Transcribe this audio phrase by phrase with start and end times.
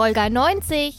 [0.00, 0.96] Folge 90.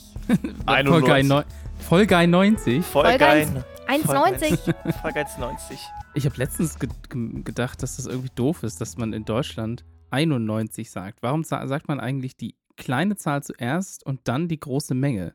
[0.67, 1.45] Folge, neun-
[1.79, 2.85] Folge 90.
[2.85, 4.93] Folge Folge 1,90.
[5.01, 5.79] Folge 1,90.
[6.13, 9.85] Ich habe letztens ge ge gedacht, dass das irgendwie doof ist, dass man in Deutschland
[10.11, 11.23] 91 sagt.
[11.23, 15.33] Warum sa sagt man eigentlich die kleine Zahl zuerst und dann die große Menge?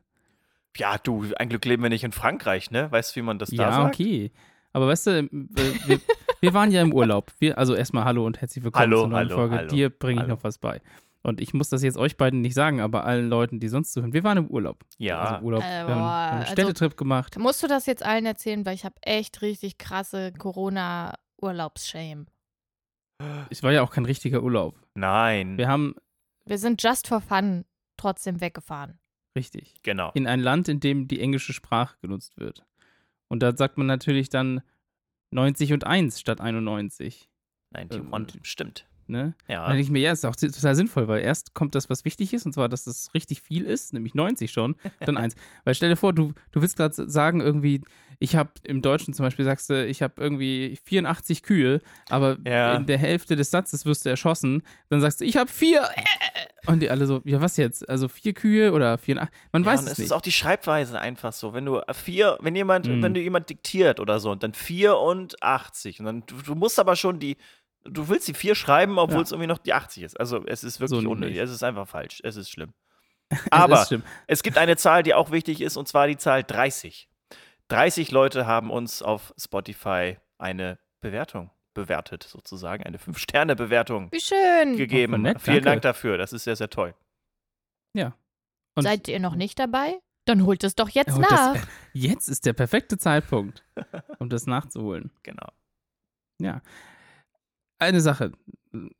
[0.77, 2.89] Ja, du, ein Glück leben wir nicht in Frankreich, ne?
[2.89, 3.95] Weißt du, wie man das da ja, sagt?
[3.95, 4.31] okay.
[4.71, 5.99] Aber weißt du, wir,
[6.39, 7.33] wir, waren ja im Urlaub.
[7.39, 9.55] Wir, also erstmal hallo und herzlich willkommen Hallo, zur neuen hallo, Folge.
[9.57, 10.79] hallo, Dir bringe ich noch was bei.
[11.27, 14.13] Und ich muss das jetzt euch beiden nicht sagen, aber allen Leuten, die sonst zuhören.
[14.13, 14.85] Wir waren im Urlaub.
[14.97, 15.19] Ja.
[15.19, 15.61] Also Urlaub.
[15.61, 17.37] Äh, wir haben, haben einen also- Städtetrip gemacht.
[17.37, 22.27] Musst du das jetzt allen erzählen, weil ich habe echt richtig krasse Corona-Urlaubsshame.
[23.49, 24.79] Es war ja auch kein richtiger Urlaub.
[24.95, 25.57] Nein.
[25.57, 25.95] Wir haben,
[26.45, 27.65] Wir sind just for fun
[27.97, 28.99] trotzdem weggefahren.
[29.37, 30.11] richtig, Genau.
[30.13, 32.65] in ein Land, in dem die englische Sprache genutzt wird.
[33.27, 34.61] Und da sagt man natürlich dann
[35.31, 37.29] 90 und 1 statt 91.
[37.73, 38.87] 91, und- stimmt.
[39.09, 39.33] Ne?
[39.47, 39.61] Ja.
[39.61, 42.33] Dann denke ich mir, ja, ist auch total sinnvoll, weil erst kommt das, was wichtig
[42.33, 45.35] ist, und zwar, dass das richtig viel ist, nämlich 90 schon, dann eins.
[45.63, 47.81] Weil stell dir vor, du, du willst gerade sagen, irgendwie,
[48.19, 52.75] ich habe im Deutschen zum Beispiel, sagst du, ich habe irgendwie 84 Kühe, aber Ja.
[52.75, 55.87] in der Hälfte des Satzes wirst du erschossen, dann sagst du, ich habe vier.
[56.65, 57.87] Und die alle so, ja, was jetzt?
[57.87, 59.15] Also vier Kühe oder vier?
[59.53, 60.05] Man ja, weiß es es nicht.
[60.07, 61.53] ist auch die Schreibweise einfach so.
[61.53, 63.01] Wenn du vier, wenn jemand, Mm.
[63.01, 66.95] wenn du jemand diktiert oder so und dann 84 und dann, du, du musst aber
[66.95, 67.37] schon die,
[67.89, 69.23] du willst die 4 schreiben, obwohl Ja.
[69.23, 70.19] es irgendwie noch die 80 ist.
[70.19, 71.37] Also es ist wirklich So unnötig.
[71.37, 72.21] Es ist einfach falsch.
[72.23, 72.73] Es ist schlimm.
[73.29, 74.03] Es Aber ist schlimm.
[74.27, 77.09] es gibt eine Zahl, die auch wichtig ist, und zwar die Zahl 30.
[77.67, 84.77] 30 Leute haben uns auf Spotify eine Bewertung bewertet, sozusagen, eine 5-Sterne-Bewertung Wie schön.
[84.77, 85.23] gegeben.
[85.25, 85.61] Vielen danke.
[85.61, 86.95] Dank dafür, das ist sehr, sehr toll.
[88.75, 89.99] Und Seid ihr noch nicht dabei?
[90.25, 91.53] Dann holt es doch jetzt Oh, nach.
[91.55, 93.63] das, jetzt ist der perfekte Zeitpunkt,
[94.19, 95.09] um das nachzuholen.
[95.23, 95.47] Genau.
[96.39, 96.61] Ja.
[97.79, 98.31] Eine Sache,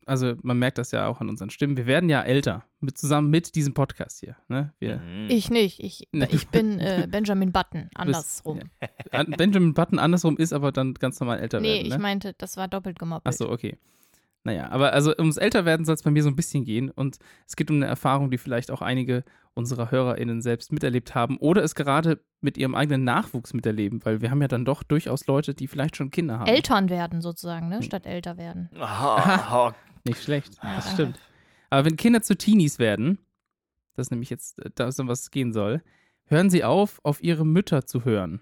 [0.05, 1.77] also man merkt das ja auch an unseren Stimmen.
[1.77, 4.35] Wir werden ja älter, mit, zusammen mit diesem Podcast hier.
[4.47, 4.73] Ne?
[4.79, 5.27] Wir, Mhm.
[5.29, 5.79] Ich nicht.
[5.83, 6.27] Ich, Nee.
[6.31, 7.89] ich bin äh, Benjamin Button.
[7.95, 8.59] Andersrum.
[9.11, 11.89] An- Benjamin Button andersrum ist aber dann ganz normal älter nee, werden.
[11.89, 11.95] Ne?
[11.95, 13.27] ich meinte, das war doppelt gemoppelt.
[13.27, 13.77] Achso, okay.
[14.47, 17.57] Naja, aber also ums Älterwerden soll es bei mir so ein bisschen gehen und es
[17.57, 19.25] geht um eine Erfahrung, die vielleicht auch einige
[19.55, 24.31] unserer HörerInnen selbst miterlebt haben oder es gerade mit ihrem eigenen Nachwuchs miterleben, weil wir
[24.31, 26.47] haben ja dann doch durchaus Leute, die vielleicht schon Kinder haben.
[26.47, 27.79] Eltern werden sozusagen, Hm.
[27.79, 27.83] ne?
[27.83, 28.69] Statt älter werden.
[28.79, 29.73] Ah,
[30.05, 31.19] Nicht schlecht, Ja, das stimmt.
[31.69, 33.17] Aber wenn Kinder zu Teenies werden,
[33.97, 35.83] das ist nämlich jetzt äh, da, um was es gehen soll,
[36.27, 38.39] hören sie auf, auf ihre Mütter zu hören.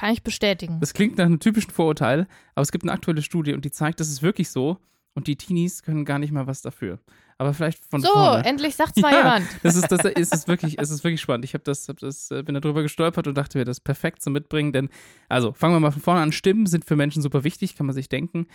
[0.00, 0.80] Kann ich bestätigen.
[0.80, 4.00] Das klingt nach einem typischen Vorurteil, aber es gibt eine aktuelle Studie und die zeigt,
[4.00, 4.78] das ist wirklich so
[5.14, 7.00] und die Teenies können gar nicht mal was dafür.
[7.36, 8.44] Aber vielleicht von So, vorne.
[8.46, 9.18] endlich sagt's mal Ja.
[9.18, 9.46] jemand.
[9.62, 11.44] Das ist, das ist, es wirklich, es ist wirklich spannend.
[11.44, 14.22] Ich habe das, hab das, äh, bin darüber gestolpert und dachte mir, das ist perfekt
[14.22, 14.88] zum Mitbringen, denn,
[15.28, 16.32] also fangen wir mal von vorne an.
[16.32, 18.46] Stimmen sind für Menschen super wichtig, kann man sich denken.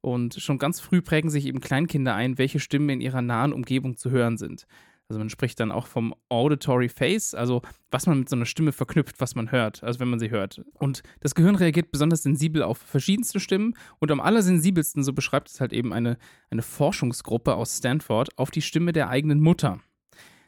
[0.00, 3.96] Und schon ganz früh prägen sich eben Kleinkinder ein, welche Stimmen in ihrer nahen Umgebung
[3.96, 4.66] zu hören sind.
[5.08, 8.72] Also man spricht dann auch vom Auditory Face, also was man mit so einer Stimme
[8.72, 10.60] verknüpft, was man hört, also wenn man sie hört.
[10.74, 15.60] Und das Gehirn reagiert besonders sensibel auf verschiedenste Stimmen und am allersensibelsten, so beschreibt es
[15.62, 16.18] halt eben eine,
[16.50, 19.80] eine Forschungsgruppe aus Stanford, auf die Stimme der eigenen Mutter.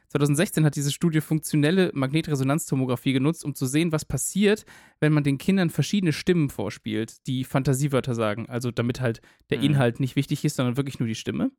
[0.08, 4.66] 2016 hat diese Studie funktionelle Magnetresonanztomographie genutzt, um zu sehen, was passiert,
[4.98, 8.46] wenn man den Kindern verschiedene Stimmen vorspielt, die Fantasiewörter sagen.
[8.48, 9.20] Also damit halt
[9.50, 9.64] der Mhm.
[9.64, 11.52] Inhalt nicht wichtig ist, sondern wirklich nur die Stimme.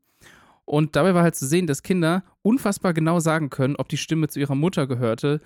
[0.72, 4.30] Und dabei war halt zu sehen, dass Kinder unfassbar genau sagen können, ob die Stimme
[4.30, 5.42] zu ihrer Mutter gehörte.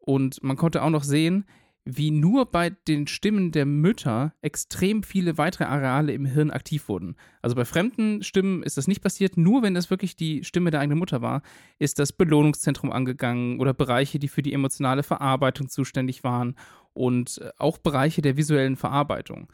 [0.00, 1.46] Und man konnte auch noch sehen,
[1.86, 7.16] wie nur bei den Stimmen der Mütter extrem viele weitere Areale im Hirn aktiv wurden.
[7.40, 10.80] Also bei fremden Stimmen ist das nicht passiert, nur wenn es wirklich die Stimme der
[10.80, 11.40] eigenen Mutter war,
[11.78, 16.54] ist das Belohnungszentrum angegangen oder Bereiche, die für die emotionale Verarbeitung zuständig waren
[16.92, 19.48] und äh, auch Bereiche der visuellen Verarbeitung.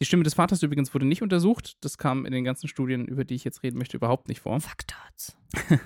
[0.00, 1.76] Die Stimme des Vaters übrigens wurde nicht untersucht.
[1.82, 4.58] Das kam in den ganzen Studien, über die ich jetzt reden möchte, überhaupt nicht vor.
[4.60, 5.36] Faktats.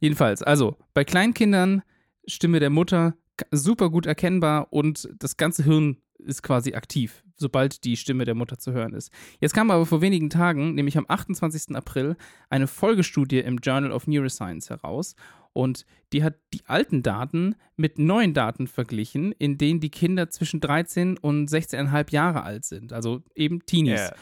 [0.00, 1.82] Jedenfalls, also bei Kleinkindern
[2.26, 3.16] Stimme der Mutter
[3.50, 8.58] super gut erkennbar und das ganze Hirn ist quasi aktiv, sobald die Stimme der Mutter
[8.58, 9.10] zu hören ist.
[9.40, 11.74] Jetzt kam aber vor wenigen Tagen, nämlich am 28.
[11.74, 12.16] April,
[12.50, 15.14] eine Folgestudie im Journal of Neuroscience heraus
[15.52, 20.60] und die hat die alten Daten mit neuen Daten verglichen, in denen die Kinder zwischen
[20.60, 24.00] 13 und 16,5 Jahre alt sind, also eben Teenies.
[24.00, 24.12] Ja.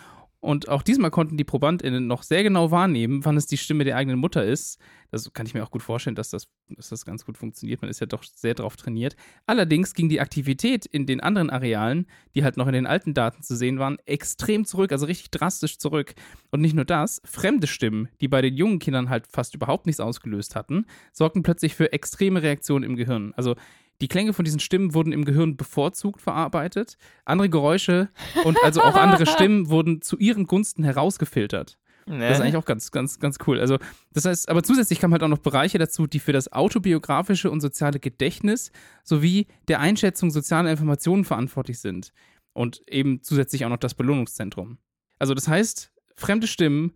[0.42, 3.96] Und auch diesmal konnten die ProbandInnen noch sehr genau wahrnehmen, wann es die Stimme der
[3.96, 4.76] eigenen Mutter ist.
[5.12, 7.80] Das kann ich mir auch gut vorstellen, dass das, dass das ganz gut funktioniert.
[7.80, 9.14] Man ist ja doch sehr drauf trainiert.
[9.46, 13.44] Allerdings ging die Aktivität in den anderen Arealen, die halt noch in den alten Daten
[13.44, 16.12] zu sehen waren, extrem zurück, also richtig drastisch zurück.
[16.50, 20.00] Und nicht nur das, fremde Stimmen, die bei den jungen Kindern halt fast überhaupt nichts
[20.00, 23.32] ausgelöst hatten, sorgten plötzlich für extreme Reaktionen im Gehirn.
[23.36, 23.54] Also
[24.02, 26.96] die Klänge von diesen Stimmen wurden im Gehirn bevorzugt verarbeitet.
[27.24, 28.10] Andere Geräusche
[28.44, 31.78] und also auch andere Stimmen wurden zu ihren Gunsten herausgefiltert.
[32.06, 32.18] Nee.
[32.18, 33.60] Das ist eigentlich auch ganz, ganz, ganz cool.
[33.60, 33.78] Also,
[34.12, 37.60] das heißt, aber zusätzlich kamen halt auch noch Bereiche dazu, die für das autobiografische und
[37.60, 38.72] soziale Gedächtnis
[39.04, 42.12] sowie der Einschätzung sozialer Informationen verantwortlich sind.
[42.54, 44.78] Und eben zusätzlich auch noch das Belohnungszentrum.
[45.20, 46.92] Also, das heißt, fremde Stimmen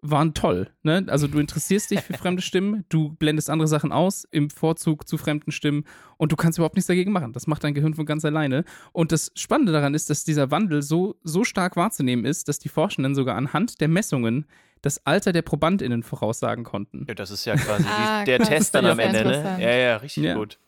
[0.00, 0.70] waren toll.
[0.82, 1.04] Ne?
[1.08, 5.18] Also du interessierst dich für fremde Stimmen, du blendest andere Sachen aus im Vorzug zu
[5.18, 5.84] fremden Stimmen
[6.16, 7.32] und du kannst überhaupt nichts dagegen machen.
[7.32, 8.64] Das macht dein Gehirn von ganz alleine.
[8.92, 12.68] Und das Spannende daran ist, dass dieser Wandel so, so stark wahrzunehmen ist, dass die
[12.68, 14.46] Forschenden sogar anhand der Messungen
[14.82, 17.04] das Alter der ProbandInnen voraussagen konnten.
[17.08, 19.58] Ja, das ist ja quasi Ah, der krass, Test dann am Ende, ne?
[19.60, 20.34] Ja, ja, richtig Ja.
[20.34, 20.58] gut.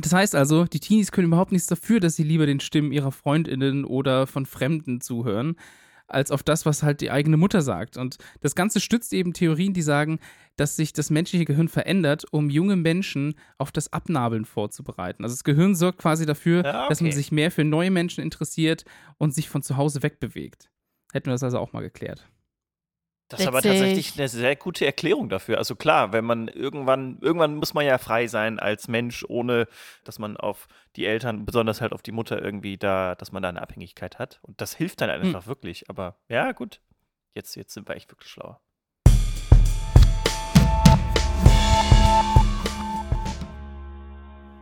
[0.00, 3.10] Das heißt also, die Teenies können überhaupt nichts dafür, dass sie lieber den Stimmen ihrer
[3.10, 5.56] FreundInnen oder von Fremden zuhören,
[6.08, 7.96] als auf das, was halt die eigene Mutter sagt.
[7.96, 10.18] Und das Ganze stützt eben Theorien, die sagen,
[10.56, 15.22] dass sich das menschliche Gehirn verändert, um junge Menschen auf das Abnabeln vorzubereiten.
[15.22, 17.16] Also das Gehirn sorgt quasi dafür, Ja, dass man okay.
[17.16, 18.84] sich mehr für neue Menschen interessiert
[19.18, 20.70] und sich von zu Hause wegbewegt.
[21.12, 22.28] Hätten wir das also auch mal geklärt.
[23.30, 25.58] Das ist aber tatsächlich eine sehr gute Erklärung dafür.
[25.58, 29.68] Also klar, wenn man irgendwann, irgendwann muss man ja frei sein als Mensch, ohne
[30.04, 30.66] dass man auf
[30.96, 34.40] die Eltern, besonders halt auf die Mutter irgendwie da, dass man da eine Abhängigkeit hat.
[34.40, 35.90] Und das hilft dann einfach wirklich.
[35.90, 36.80] Aber ja, gut.
[37.34, 38.62] Jetzt, jetzt sind wir echt wirklich schlauer.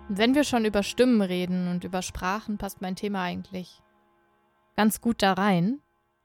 [0.09, 3.81] Wenn wir schon über Stimmen reden und über Sprachen, passt mein Thema eigentlich
[4.77, 5.81] ganz gut da rein,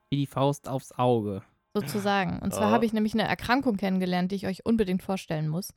[0.09, 1.43] Wie die Faust aufs Auge.
[1.73, 2.39] Sozusagen.
[2.39, 2.71] Und zwar Ja.
[2.71, 5.73] habe ich nämlich eine Erkrankung kennengelernt, die ich euch unbedingt vorstellen muss.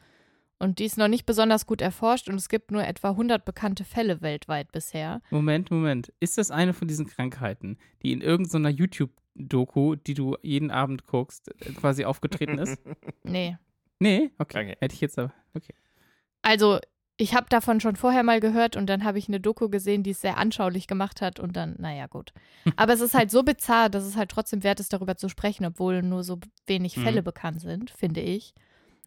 [0.58, 3.84] Und die ist noch nicht besonders gut erforscht und es gibt nur etwa 100 bekannte
[3.84, 5.20] Fälle weltweit bisher.
[5.30, 6.12] Moment, Moment.
[6.20, 11.48] Ist das eine von diesen Krankheiten, die in irgendeiner YouTube-Doku, die du jeden Abend guckst,
[11.60, 12.80] äh, quasi aufgetreten ist?
[13.24, 13.56] Nee.
[13.98, 14.30] Nee?
[14.38, 14.60] Okay.
[14.62, 14.76] Okay.
[14.80, 15.32] Hätte ich jetzt aber.
[15.54, 15.74] Okay.
[16.42, 16.78] Also,
[17.16, 20.10] ich habe davon schon vorher mal gehört und dann habe ich eine Doku gesehen, die
[20.10, 22.32] es sehr anschaulich gemacht hat und dann, naja, gut.
[22.76, 25.64] Aber es ist halt so bizarr, dass es halt trotzdem wert ist, darüber zu sprechen,
[25.64, 27.02] obwohl nur so wenig Mhm.
[27.04, 28.54] Fälle bekannt sind, finde ich.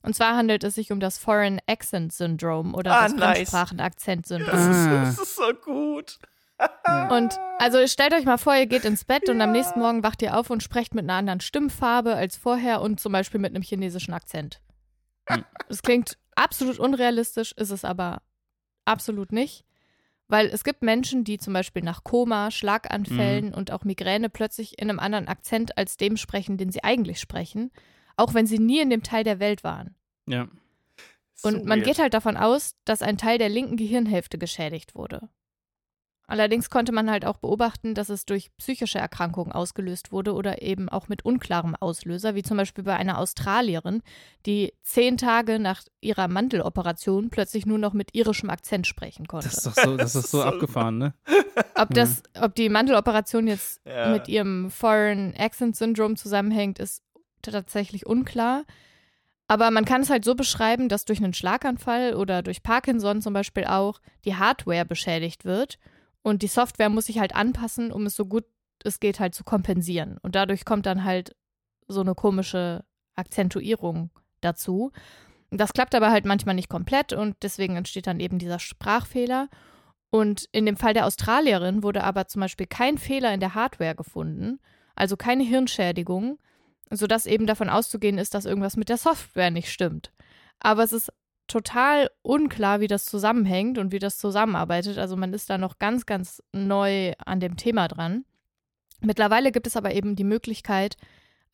[0.04, 3.38] Und zwar handelt es sich um das Foreign Accent Syndrome oder Ah, das nice.
[3.50, 4.52] Fremdsprachen-Akzent-Syndrom.
[4.56, 5.04] Das, Ah.
[5.10, 6.20] ist, das ist so gut.
[7.12, 10.22] Und also stellt euch mal vor, ihr geht ins Bett und am nächsten Morgen wacht
[10.24, 13.62] ihr auf und sprecht mit einer anderen Stimmfarbe als vorher und zum Beispiel mit einem
[13.64, 14.60] chinesischen Akzent.
[15.68, 18.22] Das klingt absolut unrealistisch, ist es aber
[18.86, 19.66] absolut nicht.
[20.30, 24.90] Weil es gibt Menschen, die zum Beispiel nach Koma, Schlaganfällen und auch Migräne plötzlich in
[24.90, 27.72] einem anderen Akzent als dem sprechen, den sie eigentlich sprechen,
[28.18, 29.96] auch wenn sie nie in dem Teil der Welt waren.
[30.28, 30.50] Ja.
[31.34, 31.88] So Und man weird.
[31.88, 35.30] geht halt davon aus, dass ein Teil der linken Gehirnhälfte geschädigt wurde.
[36.30, 40.90] Allerdings konnte man halt auch beobachten, dass es durch psychische Erkrankungen ausgelöst wurde oder eben
[40.90, 44.04] auch mit unklarem Auslöser, wie zum Beispiel bei einer Australierin,
[44.46, 49.48] die zehn Tage nach ihrer Mandeloperation plötzlich nur noch mit irischem Akzent sprechen konnte.
[49.48, 51.14] Das ist doch so, das ist so abgefahren, ne?
[51.76, 54.12] Ob, das, ob die Mandeloperation jetzt Ja.
[54.12, 57.04] mit ihrem Foreign Accent Syndrome zusammenhängt, ist
[57.42, 58.66] tatsächlich unklar.
[59.48, 63.32] Aber man kann es halt so beschreiben, dass durch einen Schlaganfall oder durch Parkinson zum
[63.32, 65.80] Beispiel auch die Hardware beschädigt wird
[66.22, 68.46] und die Software muss sich halt anpassen, um es so gut
[68.84, 70.18] es geht halt zu kompensieren.
[70.22, 71.36] Und dadurch kommt dann halt
[71.88, 72.84] so eine komische
[73.16, 74.12] Akzentuierung
[74.42, 74.92] dazu.
[75.50, 79.50] Das klappt aber halt manchmal nicht komplett und deswegen entsteht dann eben dieser Sprachfehler.
[80.10, 83.96] Und in dem Fall der Australierin wurde aber zum Beispiel kein Fehler in der Hardware
[83.96, 84.60] gefunden,
[84.96, 86.40] also keine Hirnschädigung,
[86.90, 90.12] sodass eben davon auszugehen ist, dass irgendwas mit der Software nicht stimmt.
[90.60, 91.12] Aber es ist
[91.48, 94.98] total unklar, wie das zusammenhängt und wie das zusammenarbeitet.
[94.98, 98.26] Also man ist da noch ganz, ganz neu an dem Thema dran.
[99.02, 100.98] Mittlerweile gibt es aber eben die Möglichkeit,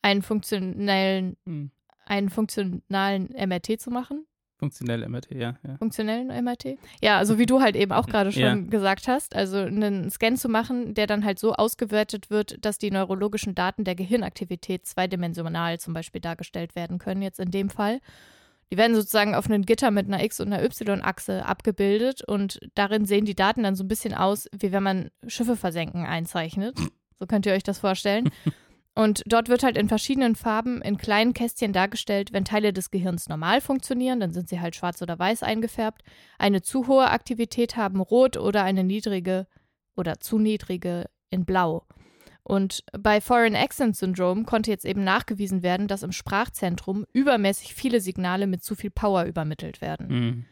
[0.02, 1.70] einen funktionellen, Hm.
[2.06, 4.26] einen funktionalen MRT zu machen.
[4.58, 5.56] Funktionell MRT, ja.
[5.66, 5.76] ja.
[5.78, 6.78] Funktionellen MRT?
[7.02, 8.54] Ja, also wie du halt eben auch gerade schon Ja.
[8.54, 12.90] gesagt hast, also einen Scan zu machen, der dann halt so ausgewertet wird, dass die
[12.90, 18.00] neurologischen Daten der Gehirnaktivität zweidimensional zum Beispiel dargestellt werden können, jetzt in dem Fall.
[18.74, 23.06] Die werden sozusagen auf einem Gitter mit einer X- und einer Y-Achse abgebildet und darin
[23.06, 26.76] sehen die Daten dann so ein bisschen aus, wie wenn man Schiffe versenken einzeichnet.
[27.20, 28.30] So könnt ihr euch das vorstellen.
[28.96, 33.28] Und dort wird halt in verschiedenen Farben in kleinen Kästchen dargestellt, wenn Teile des Gehirns
[33.28, 36.02] normal funktionieren, dann sind sie halt schwarz oder weiß eingefärbt,
[36.38, 39.46] eine zu hohe Aktivität haben rot oder eine niedrige
[39.96, 41.86] oder zu niedrige in blau.
[42.44, 48.00] Und bei Foreign Accent Syndrome konnte jetzt eben nachgewiesen werden, dass im Sprachzentrum übermäßig viele
[48.00, 50.08] Signale mit zu viel Power übermittelt werden.
[50.08, 50.44] Hm.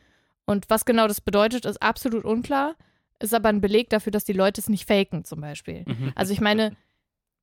[0.46, 2.76] Und was genau das bedeutet, ist absolut unklar,
[3.20, 5.84] ist aber ein Beleg dafür, dass die Leute es nicht faken zum Beispiel.
[5.86, 6.12] Mhm.
[6.14, 6.76] Also ich meine,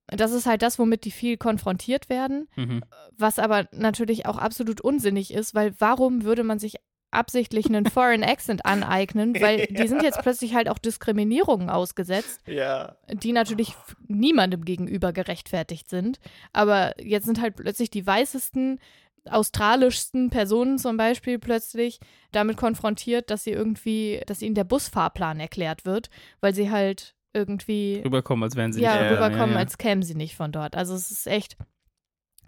[0.08, 2.84] das ist halt das, womit die viel konfrontiert werden, Mhm.
[3.16, 6.76] was aber natürlich auch absolut unsinnig ist, weil warum würde man sich
[7.12, 12.96] absichtlich einen Foreign Accent aneignen, weil die sind jetzt plötzlich halt auch Diskriminierungen ausgesetzt, Ja.
[13.12, 13.74] die natürlich
[14.08, 16.20] niemandem gegenüber gerechtfertigt sind.
[16.54, 18.80] Aber jetzt sind halt plötzlich die weißesten,
[19.30, 22.00] australischsten Personen zum Beispiel plötzlich
[22.32, 26.10] damit konfrontiert, dass sie irgendwie, dass ihnen der Busfahrplan erklärt wird,
[26.42, 29.60] weil sie halt irgendwie Rüberkommen, als wären sie ja, nicht Ja, rüberkommen, ja, ja.
[29.60, 30.76] als kämen sie nicht von dort.
[30.76, 31.58] Also es ist echt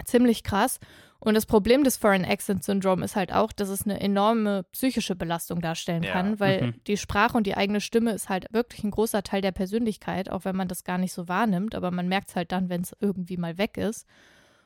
[0.05, 0.79] ziemlich krass.
[1.23, 5.15] Und das Problem des Foreign Accent Syndrome ist halt auch, dass es eine enorme psychische
[5.15, 6.13] Belastung darstellen Ja.
[6.13, 6.73] kann, weil Mhm.
[6.87, 10.45] die Sprache und die eigene Stimme ist halt wirklich ein großer Teil der Persönlichkeit, auch
[10.45, 12.95] wenn man das gar nicht so wahrnimmt, aber man merkt es halt dann, wenn es
[12.99, 14.07] irgendwie mal weg ist.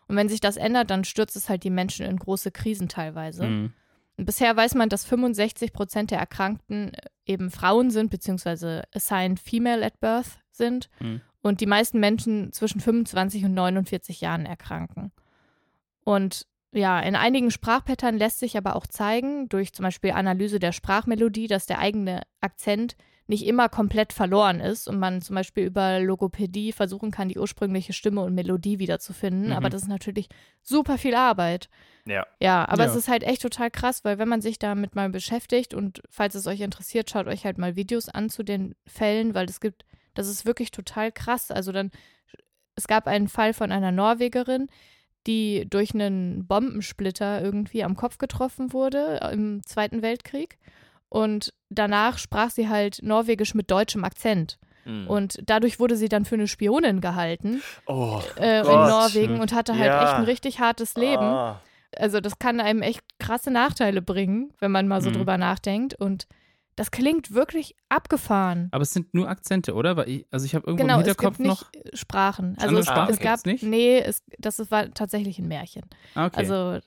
[0.07, 3.45] Und wenn sich das ändert, dann stürzt es halt die Menschen in große Krisen teilweise.
[3.47, 3.73] Mhm.
[4.17, 6.93] Und bisher weiß man, dass 65 Prozent der Erkrankten
[7.25, 10.89] eben Frauen sind, beziehungsweise assigned female at birth sind.
[11.01, 11.19] Mhm.
[11.41, 15.11] Und die meisten Menschen zwischen 25 und 49 Jahren erkranken.
[16.05, 20.71] Und ja, in einigen Sprachpattern lässt sich aber auch zeigen, durch zum Beispiel Analyse der
[20.71, 22.95] Sprachmelodie, dass der eigene Akzent
[23.27, 27.91] nicht immer komplett verloren ist und man zum Beispiel über Logopädie versuchen kann, die ursprüngliche
[27.91, 29.47] Stimme und Melodie wiederzufinden.
[29.47, 29.53] Mhm.
[29.53, 30.27] Aber das ist natürlich
[30.61, 31.69] super viel Arbeit.
[32.05, 32.27] Ja.
[32.39, 32.89] Ja, aber Ja.
[32.91, 36.35] es ist halt echt total krass, weil wenn man sich damit mal beschäftigt und falls
[36.35, 39.85] es euch interessiert, schaut euch halt mal Videos an zu den Fällen, weil es gibt,
[40.13, 41.49] das ist wirklich total krass.
[41.49, 41.89] Also dann,
[42.75, 44.67] es gab einen Fall von einer Norwegerin,
[45.27, 50.57] die durch einen Bombensplitter irgendwie am Kopf getroffen wurde im Zweiten Weltkrieg.
[51.09, 54.57] Und danach sprach sie halt Norwegisch mit deutschem Akzent.
[54.85, 55.07] Mhm.
[55.07, 58.65] Und dadurch wurde sie dann für eine Spionin gehalten oh, äh, in.
[58.65, 60.03] Norwegen und hatte halt Ja.
[60.03, 61.23] echt ein richtig hartes Leben.
[61.23, 61.61] Ah.
[61.97, 65.13] Also das kann einem echt krasse Nachteile bringen, wenn man mal so Mhm.
[65.15, 65.95] drüber nachdenkt.
[65.95, 66.27] Und
[66.75, 68.67] das klingt wirklich abgefahren.
[68.71, 69.95] Aber es sind nur Akzente, oder?
[69.97, 71.73] Weil ich, also ich habe irgendwo genau, im es Hinterkopf gibt nicht noch.
[71.73, 72.57] äh, Sprachen.
[72.59, 73.63] Also es, Sprachen es gab nicht?
[73.63, 75.83] nee, es, das war tatsächlich ein Märchen.
[76.15, 76.37] Ah, okay.
[76.37, 76.79] Also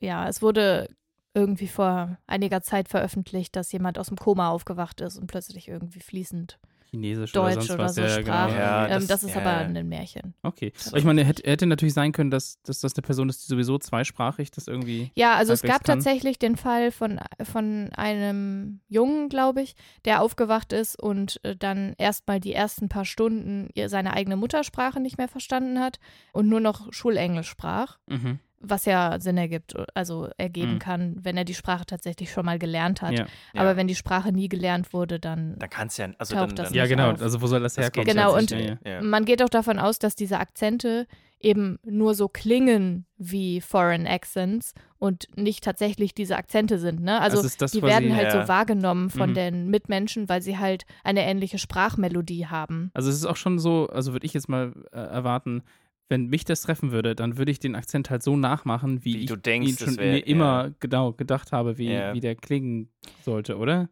[0.00, 0.88] ja, es wurde
[1.34, 6.00] irgendwie vor einiger Zeit veröffentlicht, dass jemand aus dem Koma aufgewacht ist und plötzlich irgendwie
[6.00, 6.58] fließend
[7.02, 7.94] Chinesisch oder Deutsch sonst oder was.
[7.94, 8.46] so ja, sprach.
[8.48, 8.58] Genau.
[8.58, 10.34] Ja, ähm, das- das, ist ja, aber ein Märchen.
[10.42, 10.72] Okay.
[10.88, 13.48] Aber ich meine, hätte, hätte natürlich sein können, dass, dass das eine Person ist, die
[13.48, 15.10] sowieso zweisprachig das irgendwie.
[15.14, 15.96] Ja, also es gab kann.
[15.96, 19.74] tatsächlich den Fall von, von einem Jungen, glaube ich,
[20.04, 25.00] der aufgewacht ist und äh, dann erstmal die ersten paar Stunden ihr- seine eigene Muttersprache
[25.00, 25.98] nicht mehr verstanden hat
[26.32, 28.38] und nur noch Schulenglisch sprach, Mhm.
[28.60, 30.78] Was ja Sinn ergibt, also ergeben Mhm.
[30.78, 33.12] kann, wenn er die Sprache tatsächlich schon mal gelernt hat.
[33.12, 33.26] Ja.
[33.52, 33.60] Ja.
[33.60, 36.56] Aber wenn die Sprache nie gelernt wurde, dann Dann kannst du ja, also taucht dann,
[36.56, 37.10] das dann ja, nicht genau.
[37.12, 37.22] auf.
[37.22, 38.06] Also wo soll das Das herkommen?
[38.06, 38.76] Genau, und- ja, ja.
[38.84, 39.02] ja.
[39.02, 41.06] Man geht auch davon aus, dass diese Akzente
[41.38, 47.02] eben nur so klingen wie Foreign Accents und nicht tatsächlich diese Akzente sind.
[47.02, 47.20] Ne?
[47.20, 48.42] Also Das ist das die werden halt Ja.
[48.42, 49.34] so wahrgenommen von Mhm.
[49.34, 52.90] den Mitmenschen, weil sie halt eine ähnliche Sprachmelodie haben.
[52.94, 55.62] Also es ist auch schon so, also würde ich jetzt mal äh, erwarten,
[56.08, 59.18] wenn mich das treffen würde, dann würde ich den Akzent halt so nachmachen, wie, Wie
[59.20, 60.70] ich du denkst, ihn schon wär- mir immer ja.
[60.80, 62.14] genau gedacht habe, wie, Ja.
[62.14, 62.90] wie der klingen
[63.24, 63.88] sollte, oder?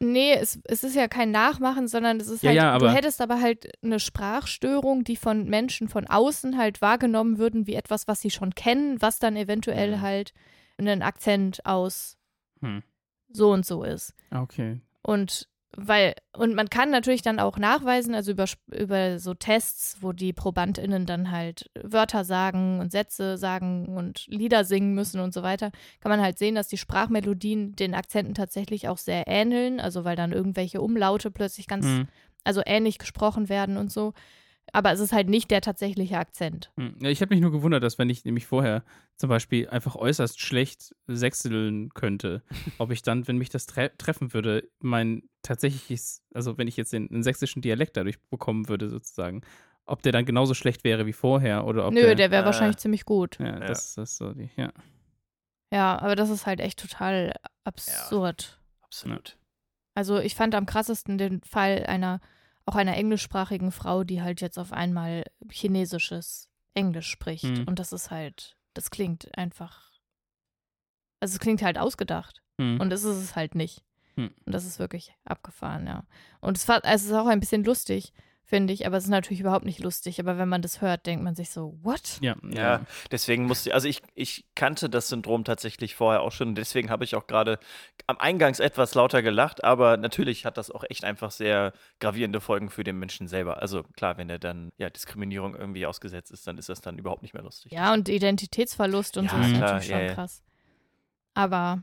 [0.00, 2.94] Nee, es, es ist ja kein Nachmachen, sondern es ist Ja, halt, ja, du aber-
[2.94, 8.08] hättest aber halt eine Sprachstörung, die von Menschen von außen halt wahrgenommen würden, wie etwas,
[8.08, 10.00] was sie schon kennen, was dann eventuell Mhm.
[10.00, 10.32] halt
[10.78, 12.16] einen Akzent aus
[12.60, 12.82] Hm.
[13.30, 14.14] so und so ist.
[14.30, 14.80] Ah, Okay.
[15.02, 20.12] Und weil, und man kann natürlich dann auch nachweisen, also über, über so Tests, wo
[20.12, 25.42] die ProbandInnen dann halt Wörter sagen und Sätze sagen und Lieder singen müssen und so
[25.42, 30.04] weiter, kann man halt sehen, dass die Sprachmelodien den Akzenten tatsächlich auch sehr ähneln, also
[30.04, 32.08] weil dann irgendwelche Umlaute plötzlich ganz, Hm.
[32.44, 34.12] also ähnlich gesprochen werden und so.
[34.72, 36.72] Aber es ist halt nicht der tatsächliche Akzent.
[36.76, 36.96] Hm.
[37.00, 38.84] Ja, ich habe mich nur gewundert, dass wenn ich nämlich vorher
[39.16, 42.42] zum Beispiel einfach äußerst schlecht sechseln könnte,
[42.78, 46.92] ob ich dann, wenn mich das tre treffen würde, mein tatsächliches, also wenn ich jetzt
[46.92, 49.42] den, den sächsischen Dialekt dadurch bekommen würde sozusagen,
[49.84, 52.46] ob der dann genauso schlecht wäre wie vorher oder ob Nö, der, der, wäre äh,
[52.46, 53.38] wahrscheinlich ziemlich gut.
[53.40, 53.58] ja, Ja.
[53.60, 54.72] das das ist so die, ja.
[55.72, 58.60] Ja, aber das ist halt echt total absurd.
[58.82, 59.38] Absolut.
[59.94, 62.20] Also ich fand am krassesten den Fall einer,
[62.66, 67.44] auch einer englischsprachigen Frau, die halt jetzt auf einmal chinesisches Englisch spricht.
[67.44, 67.64] Mhm.
[67.66, 69.90] Und das ist halt, das klingt einfach,
[71.20, 72.42] also es klingt halt ausgedacht.
[72.60, 72.80] Hm.
[72.80, 73.82] Und das ist es halt nicht.
[74.16, 74.30] Hm.
[74.44, 76.04] Und das ist wirklich abgefahren, ja.
[76.40, 78.12] Und es, war, es ist auch ein bisschen lustig,
[78.52, 80.20] finde ich, aber es ist natürlich überhaupt nicht lustig.
[80.20, 82.18] Aber wenn man das hört, denkt man sich so, what?
[82.20, 86.54] ja, Ja, deswegen musste ich, also ich, ich kannte das Syndrom tatsächlich vorher auch schon,
[86.54, 87.58] deswegen habe ich auch gerade
[88.06, 92.68] am Eingangs etwas lauter gelacht, aber natürlich hat das auch echt einfach sehr gravierende Folgen
[92.68, 93.62] für den Menschen selber.
[93.62, 97.22] Also klar, wenn er dann ja Diskriminierung irgendwie ausgesetzt ist, dann ist das dann überhaupt
[97.22, 97.72] nicht mehr lustig.
[97.72, 100.14] Ja, und Identitätsverlust und Ja, so ist klar, natürlich ja, schon ja.
[100.14, 100.42] krass.
[101.32, 101.82] Aber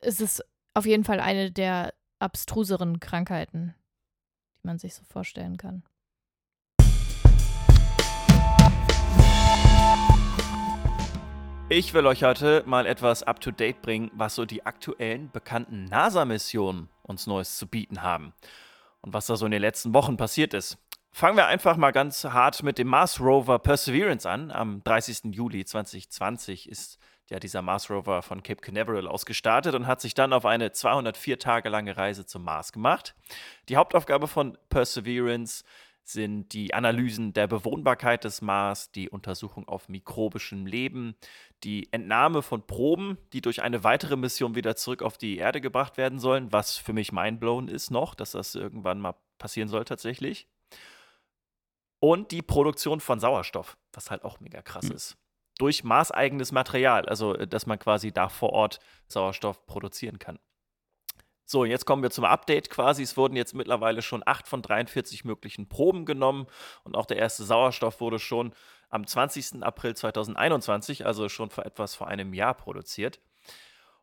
[0.00, 3.76] es ist auf jeden Fall eine der abstruseren Krankheiten,
[4.62, 5.82] die man sich so vorstellen kann.
[11.72, 17.28] Ich will euch heute mal etwas up-to-date bringen, was so die aktuellen bekannten NASA-Missionen uns
[17.28, 18.32] Neues zu bieten haben
[19.02, 20.78] und was da so in den letzten Wochen passiert ist.
[21.12, 24.50] Fangen wir einfach mal ganz hart mit dem Mars Rover Perseverance an.
[24.50, 25.32] Am 30.
[25.32, 26.98] Juli 2020 ist
[27.30, 30.72] ja dieser Mars Rover von Cape Canaveral aus gestartet und hat sich dann auf eine
[30.72, 33.14] 204 Tage lange Reise zum Mars gemacht.
[33.68, 35.64] Die Hauptaufgabe von Perseverance
[36.02, 41.14] sind die Analysen der Bewohnbarkeit des Mars, die Untersuchung auf mikrobischem Leben,
[41.62, 45.96] die Entnahme von Proben, die durch eine weitere Mission wieder zurück auf die Erde gebracht
[45.98, 50.48] werden sollen, was für mich mindblown ist noch, dass das irgendwann mal passieren soll tatsächlich.
[52.00, 54.96] Und die Produktion von Sauerstoff, was halt auch mega krass mhm.
[54.96, 55.16] ist.
[55.60, 60.38] Durch maßeigenes Material, also äh, dass man quasi da vor Ort Sauerstoff produzieren kann.
[61.44, 63.02] So, jetzt kommen wir zum Update quasi.
[63.02, 66.46] Es wurden jetzt mittlerweile schon 8 von 43 möglichen Proben genommen
[66.84, 68.54] und auch der erste Sauerstoff wurde schon
[68.88, 69.62] am 20.
[69.62, 73.20] April 2021, also schon vor etwas vor einem Jahr produziert.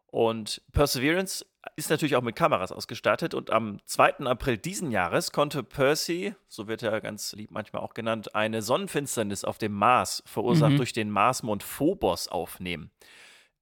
[0.09, 1.45] Und Perseverance
[1.75, 4.19] ist natürlich auch mit Kameras ausgestattet und am 2.
[4.19, 9.43] April diesen Jahres konnte Percy, so wird er ganz lieb manchmal auch genannt, eine Sonnenfinsternis
[9.43, 10.77] auf dem Mars, verursacht mhm.
[10.77, 12.91] durch den Marsmond Phobos, aufnehmen.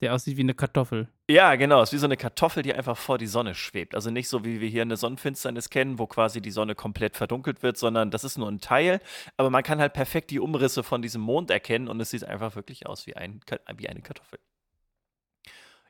[0.02, 1.08] Der aussieht wie eine Kartoffel.
[1.30, 1.82] Ja, genau.
[1.82, 3.96] Es ist wie so eine Kartoffel, die einfach vor die Sonne schwebt.
[3.96, 7.64] Also nicht so, wie wir hier eine Sonnenfinsternis kennen, wo quasi die Sonne komplett verdunkelt
[7.64, 9.00] wird, sondern das ist nur ein Teil.
[9.38, 12.56] Aber man kann halt perfekt die Umrisse von diesem Mond erkennen und es sieht einfach
[12.58, 13.40] wirklich aus wie, ein,
[13.78, 14.38] wie eine Kartoffel.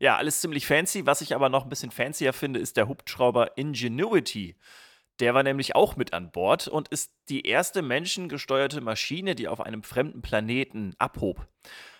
[0.05, 1.07] Ja, alles ziemlich fancy.
[1.07, 4.55] Was ich aber noch ein bisschen fancier finde, ist der Hubschrauber Ingenuity.
[5.19, 9.62] Der war nämlich auch mit an Bord und ist die erste menschengesteuerte Maschine, die auf
[9.62, 11.47] einem fremden Planeten abhob.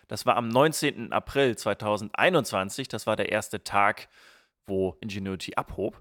[0.08, 1.14] Das war am 19.
[1.14, 2.90] April 2021.
[2.90, 4.08] Das war der erste Tag,
[4.68, 6.00] wo Ingenuity abhob.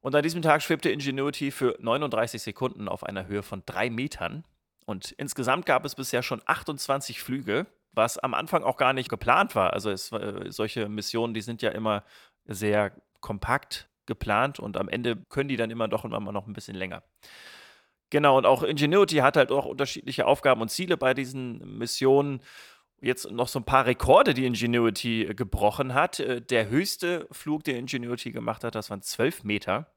[0.00, 4.46] Und an diesem Tag schwebte Ingenuity für 39 Sekunden auf einer Höhe von drei Metern.
[4.86, 9.54] Und insgesamt gab es bisher schon 28 Flüge, was am Anfang auch gar nicht geplant
[9.54, 9.72] war.
[9.72, 12.04] Also es, äh, solche Missionen, die sind ja immer
[12.44, 16.76] sehr kompakt geplant und am Ende können die dann immer doch immer noch ein bisschen
[16.76, 17.02] länger.
[18.10, 22.40] Genau, und auch Ingenuity hat halt auch unterschiedliche Aufgaben und Ziele bei diesen Missionen
[23.00, 26.20] jetzt noch so ein paar Rekorde, die Ingenuity gebrochen hat.
[26.20, 29.92] Äh, der höchste Flug, der Ingenuity gemacht hat, das waren 12 Meter.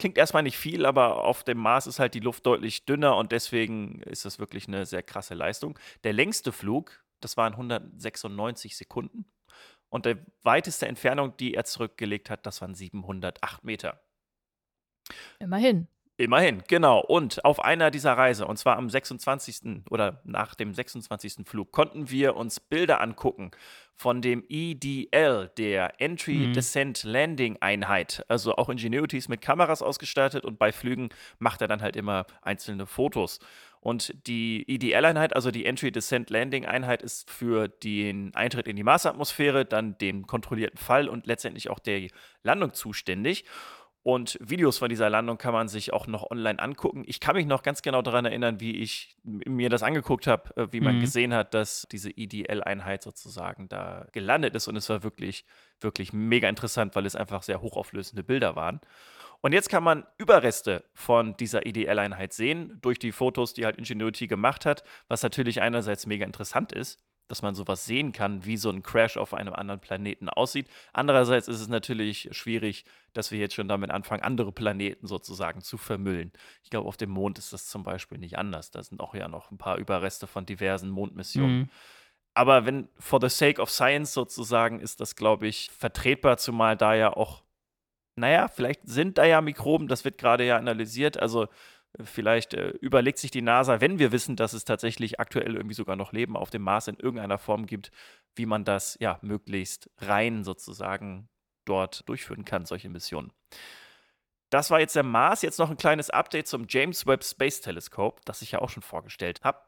[0.00, 3.32] Klingt erstmal nicht viel, aber auf dem Mars ist halt die Luft deutlich dünner und
[3.32, 5.78] deswegen ist das wirklich eine sehr krasse Leistung.
[6.04, 9.26] Der längste Flug, das waren 196 Sekunden.
[9.90, 14.00] Und die weiteste Entfernung, die er zurückgelegt hat, das waren 708 Meter.
[15.38, 15.86] Immerhin.
[16.20, 17.00] Immerhin, genau.
[17.00, 19.86] Und auf einer dieser Reise, und zwar am 26.
[19.88, 21.46] oder nach dem 26.
[21.46, 23.52] Flug, konnten wir uns Bilder angucken
[23.96, 26.52] von dem EDL, der Entry mhm.
[26.52, 28.22] Descent Landing Einheit.
[28.28, 32.26] Also auch Ingenuity ist mit Kameras ausgestattet und bei Flügen macht er dann halt immer
[32.42, 33.38] einzelne Fotos.
[33.80, 38.82] Und die EDL-Einheit, also die Entry Descent Landing Einheit, ist für den Eintritt in die
[38.82, 42.08] Marsatmosphäre, dann den kontrollierten Fall und letztendlich auch der
[42.42, 43.46] Landung zuständig.
[44.02, 47.04] Und Videos von dieser Landung kann man sich auch noch online angucken.
[47.06, 50.72] Ich kann mich noch ganz genau daran erinnern, wie ich mir das angeguckt habe, äh,
[50.72, 51.00] wie man mhm.
[51.00, 54.68] gesehen hat, dass diese EDL-Einheit sozusagen da gelandet ist.
[54.68, 55.44] Und es war wirklich,
[55.80, 58.80] wirklich mega interessant, weil es einfach sehr hochauflösende Bilder waren.
[59.42, 64.26] Und jetzt kann man Überreste von dieser EDL-Einheit sehen, durch die Fotos, die halt Ingenuity
[64.26, 66.98] gemacht hat, was natürlich einerseits mega interessant ist,
[67.30, 70.68] dass man sowas sehen kann, wie so ein Crash auf einem anderen Planeten aussieht.
[70.92, 75.78] Andererseits ist es natürlich schwierig, dass wir jetzt schon damit anfangen, andere Planeten sozusagen zu
[75.78, 76.32] vermüllen.
[76.64, 78.72] Ich glaube, auf dem Mond ist das zum Beispiel nicht anders.
[78.72, 81.58] Da sind auch ja noch ein paar Überreste von diversen Mondmissionen.
[81.58, 81.70] Mhm.
[82.34, 86.94] Aber wenn for the sake of science sozusagen ist das, glaube ich, vertretbar, zumal da
[86.94, 87.44] ja auch,
[88.16, 91.16] naja, vielleicht sind da ja Mikroben, das wird gerade ja analysiert.
[91.16, 91.46] Also
[92.02, 95.96] Vielleicht äh, überlegt sich die NASA, wenn wir wissen, dass es tatsächlich aktuell irgendwie sogar
[95.96, 97.90] noch Leben auf dem Mars in irgendeiner Form gibt,
[98.36, 101.28] wie man das ja möglichst rein sozusagen
[101.64, 103.32] dort durchführen kann, solche Missionen.
[104.50, 105.42] Das war jetzt der Mars.
[105.42, 108.82] Jetzt noch ein kleines Update zum James Webb Space Telescope, das ich ja auch schon
[108.82, 109.60] vorgestellt habe.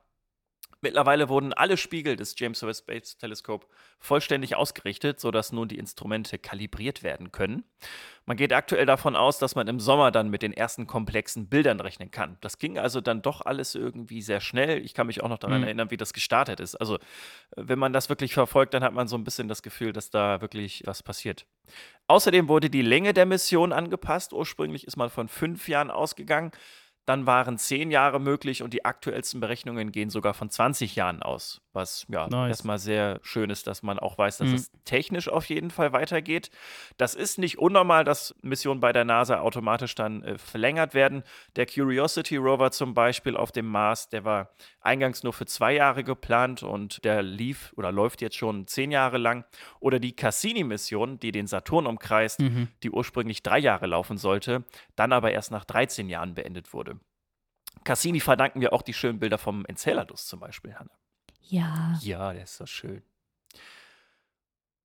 [0.83, 3.69] Mittlerweile wurden alle Spiegel des James Webb Space Telescope
[4.01, 7.63] vollständig ausgerichtet, sodass nun die Instrumente kalibriert werden können.
[8.27, 11.79] Man geht aktuell davon aus, dass man im Sommer dann mit den ersten komplexen Bildern
[11.79, 12.37] rechnen kann.
[12.41, 14.85] Das ging also dann doch alles irgendwie sehr schnell.
[14.85, 15.67] Ich kann mich auch noch daran mhm.
[15.67, 16.75] erinnern, wie das gestartet ist.
[16.75, 16.99] Also,
[17.57, 20.41] wenn man das wirklich verfolgt, dann hat man so ein bisschen das Gefühl, dass da
[20.41, 21.47] wirklich was passiert.
[22.09, 24.33] Außerdem wurde die Länge der Mission angepasst.
[24.33, 26.51] Ursprünglich ist man von fünf Jahren ausgegangen.
[27.05, 31.61] Dann waren zehn Jahre möglich und die aktuellsten Berechnungen gehen sogar von 20 Jahren aus.
[31.73, 32.49] Was ja Nice.
[32.51, 34.55] erstmal sehr schön ist, dass man auch weiß, dass Mhm.
[34.55, 36.51] es technisch auf jeden Fall weitergeht.
[36.99, 41.25] Das ist nicht unnormal, dass Missionen bei der NASA automatisch dann äh, verlängert werden.
[41.57, 46.05] Der Curiosity Rover zum Beispiel auf dem Mars, der war eingangs nur für zwei Jahre
[46.05, 49.45] geplant und der lief oder läuft jetzt schon zehn Jahre lang.
[49.81, 52.69] Oder die Cassini-Mission, die den Saturn umkreist, Mhm.
[52.83, 56.92] die ursprünglich drei Jahre laufen sollte, dann aber erst nach 13 Jahren beendet wurde.
[57.85, 60.91] Cassini verdanken wir auch die schönen Bilder vom Enceladus zum Beispiel, Hanna.
[61.41, 61.99] Ja.
[62.01, 63.03] Ja, der ist so schön.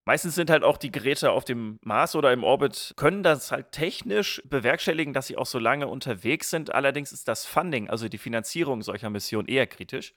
[0.05, 3.73] Meistens sind halt auch die Geräte auf dem Mars oder im Orbit, können das halt
[3.73, 6.73] technisch bewerkstelligen, dass sie auch so lange unterwegs sind.
[6.73, 10.13] Allerdings ist das Funding, also die Finanzierung solcher Missionen, eher kritisch.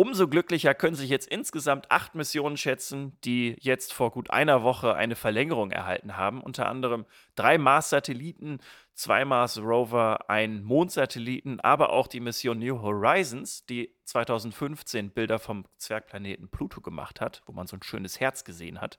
[0.00, 4.94] Umso glücklicher können sich jetzt insgesamt acht Missionen schätzen, die jetzt vor gut einer Woche
[4.94, 6.40] eine Verlängerung erhalten haben.
[6.40, 8.60] Unter anderem drei Mars-Satelliten,
[8.94, 16.48] zwei Mars-Rover, ein Mondsatelliten, aber auch die Mission New Horizons, die 2015 Bilder vom Zwergplaneten
[16.48, 18.98] Pluto gemacht hat, wo man so ein schönes Herz gesehen hat.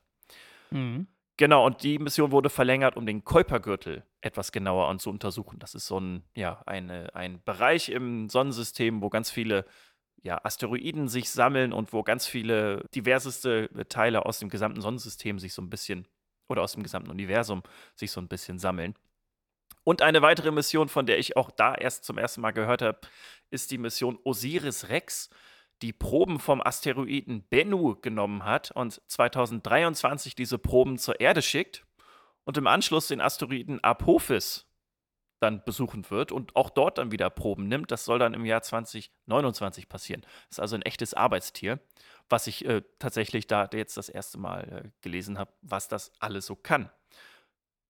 [0.69, 1.07] Mhm.
[1.37, 5.57] Genau, und die Mission wurde verlängert, um den Kuipergürtel etwas genauer zu untersuchen.
[5.57, 9.65] Das ist so ein, ja, eine, ein Bereich im Sonnensystem, wo ganz viele
[10.23, 15.53] ja, Asteroiden sich sammeln und wo ganz viele diverseste Teile aus dem gesamten Sonnensystem sich
[15.53, 16.07] so ein bisschen
[16.47, 17.63] oder aus dem gesamten Universum
[17.95, 18.95] sich so ein bisschen sammeln.
[19.83, 22.99] Und eine weitere Mission, von der ich auch da erst zum ersten Mal gehört habe,
[23.49, 25.29] ist die Mission Osiris Rex,
[25.81, 31.83] die Proben vom Asteroiden Bennu genommen hat und 2023 diese Proben zur Erde schickt
[32.43, 34.67] und im Anschluss den Asteroiden Apophis
[35.41, 37.91] dann besuchen wird und auch dort dann wieder Proben nimmt.
[37.91, 40.21] Das soll dann im Jahr 2029 passieren.
[40.21, 41.79] Das ist also ein echtes Arbeitstier,
[42.29, 46.45] was ich äh, tatsächlich da jetzt das erste Mal äh, gelesen habe, was das alles
[46.45, 46.89] so kann.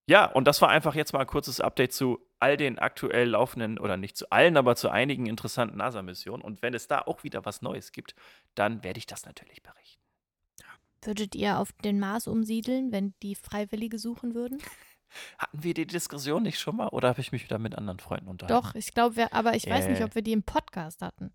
[0.08, 3.78] Ja, und das war einfach jetzt mal ein kurzes Update zu all den aktuell laufenden,
[3.78, 6.42] oder nicht zu allen, aber zu einigen interessanten NASA-Missionen.
[6.42, 8.16] Und wenn es da auch wieder was Neues gibt,
[8.56, 10.02] dann werde ich das natürlich berichten.
[11.04, 14.60] Würdet ihr auf den Mars umsiedeln, wenn die Freiwillige suchen würden?
[15.38, 18.28] Hatten wir die Diskussion nicht schon mal oder habe ich mich wieder mit anderen Freunden
[18.28, 18.68] unterhalten?
[18.68, 20.04] Doch, ich glaube, wir, aber ich weiß nicht, Äh.
[20.06, 21.32] ob wir die im Podcast hatten.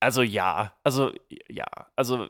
[0.00, 1.12] Also ja, also
[1.48, 1.66] ja,
[1.96, 2.28] also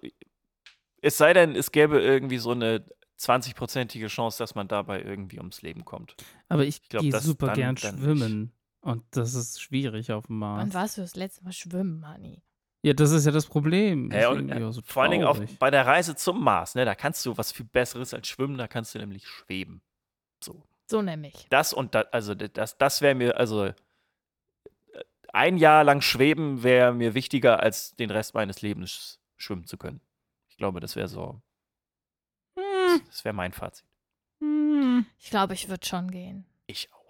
[1.03, 2.85] es sei denn, es gäbe irgendwie so eine
[3.19, 6.15] 20-prozentige Chance, dass man dabei irgendwie ums Leben kommt.
[6.49, 8.53] Aber ich, glaub, gehe super dann- gern dann schwimmen.
[8.81, 10.61] Und das ist schwierig auf dem Mars.
[10.61, 12.43] Wann warst du das letzte Mal schwimmen, Honey?
[12.83, 14.11] Ja, das ist ja das Problem.
[14.13, 16.95] Ja, und, äh, so vor allen Dingen auch bei der Reise zum Mars, ne, da
[16.95, 19.81] kannst du was viel Besseres als schwimmen, da kannst du nämlich schweben.
[20.45, 20.63] So.
[20.87, 21.47] So nämlich.
[21.51, 23.75] Das und das, also das, das wäre mir, also äh,
[25.33, 30.01] ein Jahr lang schweben wäre mir wichtiger, als den Rest meines Lebens schwimmen zu können.
[30.49, 31.41] Ich glaube, das wäre so,
[32.57, 33.85] Hm, das wäre mein Fazit.
[34.41, 35.07] hm.
[35.19, 36.45] Ich glaube, ich würde schon gehen.
[36.67, 37.05] Ich auch.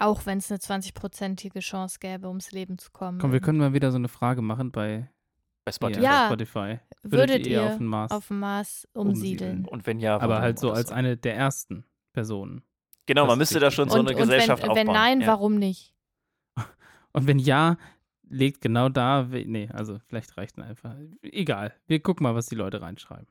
[0.00, 3.18] Auch wenn es eine 20-prozentige Chance gäbe, ums Leben zu kommen.
[3.20, 5.08] Komm, wir können mal wieder so eine Frage machen bei
[5.64, 6.02] Bei Spotify.
[6.02, 6.26] Ja.
[6.26, 6.80] Spotify.
[7.04, 8.10] Würdet ihr ihr auf dem Mars?
[8.10, 9.12] auf dem Mars Umsiedeln.
[9.58, 9.64] umsiedeln?
[9.68, 12.62] Und wenn ja, aber halt so als eine der ersten Personen.
[13.04, 14.86] Genau, das man müsste da schon so und, eine und Gesellschaft wenn, aufbauen.
[14.86, 15.26] wenn nein, ja.
[15.26, 15.92] warum nicht?
[17.12, 17.76] Und wenn ja,
[18.28, 19.28] legt genau da.
[19.30, 20.94] Nee, also vielleicht reicht einfach.
[21.20, 21.74] Egal.
[21.86, 23.26] Wir gucken mal, was die Leute reinschreiben.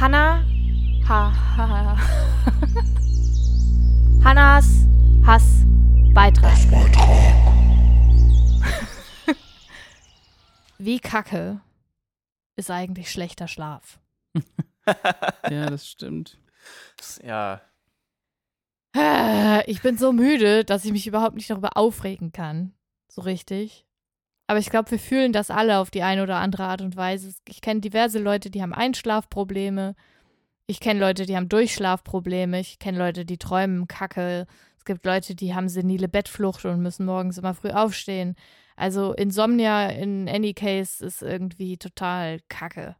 [0.00, 0.44] Hanna.
[1.08, 1.96] Ha, ha, ha.
[4.24, 4.88] Hannas
[5.24, 5.64] Hass
[6.12, 6.58] Beitrag.
[10.78, 11.60] Wie kacke
[12.56, 14.00] ist eigentlich schlechter Schlaf?
[15.48, 16.40] Ja, das stimmt.
[17.22, 17.60] Ja,
[19.66, 22.72] Ich bin so müde, dass ich mich überhaupt nicht darüber aufregen kann.
[23.08, 23.86] So richtig.
[24.46, 27.34] Aber ich glaube, wir fühlen das alle auf die eine oder andere Art und Weise.
[27.48, 29.96] Ich kenne diverse Leute, die haben Einschlafprobleme.
[30.66, 32.60] Ich kenne Leute, die haben Durchschlafprobleme.
[32.60, 34.46] Ich kenne Leute, die träumen Kacke.
[34.78, 38.36] Es gibt Leute, die haben senile Bettflucht und müssen morgens immer früh aufstehen.
[38.76, 42.94] Also Insomnia in any case ist irgendwie total Kacke.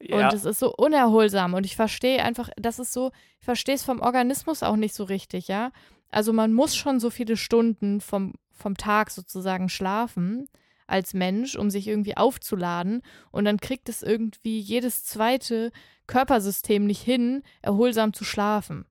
[0.00, 0.28] Ja.
[0.28, 1.54] Und es ist so unerholsam.
[1.54, 5.04] Und ich verstehe einfach, das ist so, ich verstehe es vom Organismus auch nicht so
[5.04, 5.72] richtig, ja.
[6.10, 10.46] Also man muss schon so viele Stunden vom, vom Tag sozusagen schlafen
[10.86, 13.02] als Mensch, um sich irgendwie aufzuladen.
[13.30, 15.72] Und dann kriegt es irgendwie jedes zweite
[16.06, 18.84] Körpersystem nicht hin, erholsam zu schlafen.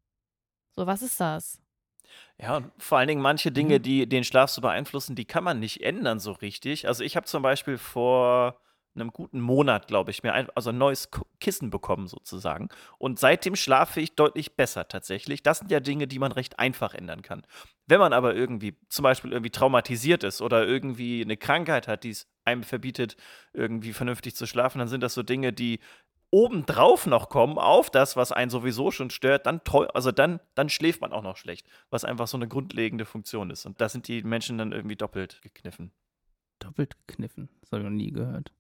[0.71, 1.59] So, was ist das?
[2.39, 3.83] Ja, und vor allen Dingen manche Dinge, Mhm.
[3.83, 6.87] die den Schlaf so beeinflussen, die kann man nicht ändern so richtig.
[6.87, 8.59] Also ich habe zum Beispiel vor
[8.95, 12.69] einem guten Monat, glaube ich, mir ein, also ein neues Kissen bekommen sozusagen.
[12.97, 15.43] Und seitdem schlafe ich deutlich besser tatsächlich.
[15.43, 17.45] Das sind ja Dinge, die man recht einfach ändern kann.
[17.87, 22.11] Wenn man aber irgendwie zum Beispiel irgendwie traumatisiert ist oder irgendwie eine Krankheit hat, die
[22.11, 23.17] es einem verbietet,
[23.53, 25.79] irgendwie vernünftig zu schlafen, dann sind das so Dinge, die
[26.31, 29.61] obendrauf noch kommen auf das, was einen sowieso schon stört, dann
[29.93, 33.65] also dann, dann schläft man auch noch schlecht, was einfach so eine grundlegende Funktion ist.
[33.65, 35.91] Und da sind die Menschen dann irgendwie doppelt gekniffen.
[36.59, 37.49] Doppelt gekniffen?
[37.59, 38.53] Das habe ich noch nie gehört.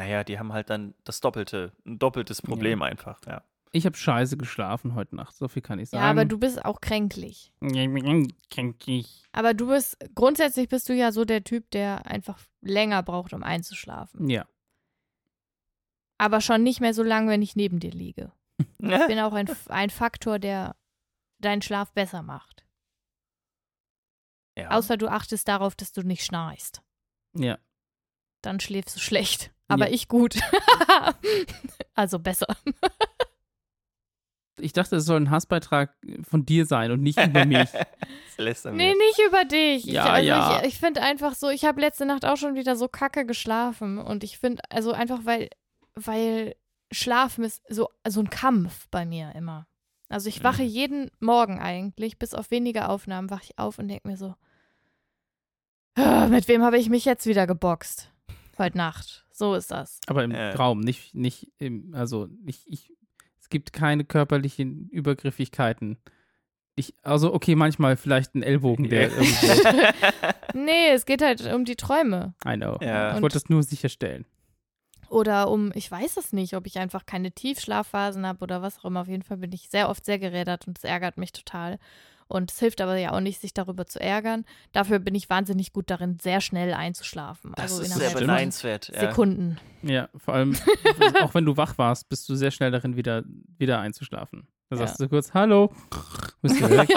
[0.00, 2.86] Naja, die haben halt dann das Doppelte, ein doppeltes Problem ja.
[2.86, 3.44] einfach, ja.
[3.70, 6.02] Ich habe scheiße geschlafen heute Nacht, so viel kann ich sagen.
[6.02, 7.52] Ja, aber du bist auch kränklich.
[8.50, 9.22] Kränklich.
[9.32, 13.42] Aber du bist, grundsätzlich bist du ja so der Typ, der einfach länger braucht, um
[13.42, 14.30] einzuschlafen.
[14.30, 14.48] Ja.
[16.16, 18.32] Aber schon nicht mehr so lange, wenn ich neben dir liege.
[18.78, 20.76] Ich bin auch ein, ein Faktor, der
[21.40, 22.66] deinen Schlaf besser macht.
[24.56, 24.70] Ja.
[24.70, 26.82] Außer du achtest darauf, dass du nicht schnarchst.
[27.34, 27.58] Ja.
[28.40, 29.52] Dann schläfst du schlecht.
[29.70, 29.94] Aber ja.
[29.94, 30.38] ich gut.
[31.94, 32.46] also besser.
[34.58, 37.68] Ich dachte, es soll ein Hassbeitrag von dir sein und nicht über mich.
[38.38, 39.84] nee, nicht über dich.
[39.84, 40.60] Ja, ich, also ja.
[40.60, 43.98] Ich, ich finde einfach so, ich habe letzte Nacht auch schon wieder so kacke geschlafen.
[43.98, 45.50] Und ich finde, also einfach, weil,
[45.94, 46.56] weil
[46.90, 49.66] Schlafen ist so, so ein Kampf bei mir immer.
[50.08, 50.68] Also ich wache mhm.
[50.68, 54.34] jeden Morgen eigentlich, bis auf wenige Aufnahmen, wache ich auf und denke mir so,
[56.28, 58.10] mit wem habe ich mich jetzt wieder geboxt?
[58.58, 59.26] Heute Nacht.
[59.40, 60.00] So ist das.
[60.06, 60.50] Aber im äh.
[60.50, 62.92] Raum, nicht, nicht im, also nicht, ich
[63.48, 65.96] gibt keine körperlichen Übergriffigkeiten.
[66.76, 69.62] Ich, also, okay, manchmal vielleicht ein Ellbogen, der irgendwie.
[70.54, 72.34] nee, es geht halt um die Träume.
[72.46, 72.76] I know.
[72.82, 73.16] Ja.
[73.16, 74.26] Ich wollte das nur sicherstellen.
[75.08, 78.84] Oder um, ich weiß es nicht, ob ich einfach keine Tiefschlafphasen habe oder was auch
[78.84, 79.00] immer.
[79.00, 81.78] Auf jeden Fall bin ich sehr oft sehr gerädert und es ärgert mich total.
[82.30, 84.44] Und es hilft aber ja auch nicht, sich darüber zu ärgern.
[84.70, 87.52] Dafür bin ich wahnsinnig gut darin, sehr schnell einzuschlafen.
[87.56, 88.92] Das also ist sehr beneidenswert.
[88.94, 89.00] Ja.
[89.00, 89.58] Sekunden.
[89.82, 90.56] Ja, vor allem,
[91.22, 93.24] auch wenn du wach warst, bist du sehr schnell darin, wieder,
[93.58, 94.46] wieder einzuschlafen.
[94.68, 94.86] Da ja.
[94.86, 95.72] sagst du kurz, hallo,
[96.42, 96.88] bist du weg.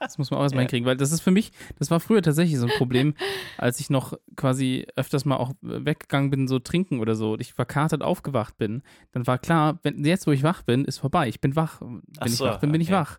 [0.00, 0.66] das muss man auch erstmal ja.
[0.66, 3.14] hinkriegen, weil das ist für mich, das war früher tatsächlich so ein Problem,
[3.56, 7.54] als ich noch quasi öfters mal auch weggegangen bin, so trinken oder so, und ich
[7.54, 11.40] verkatert aufgewacht bin, dann war klar, wenn jetzt, wo ich wach bin, ist vorbei, ich
[11.40, 11.80] bin wach.
[11.80, 12.90] Wenn so, ich wach bin, bin okay.
[12.90, 13.18] ich wach.